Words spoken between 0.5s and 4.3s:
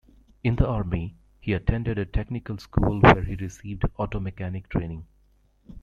the Army, he attended a technical school where he received auto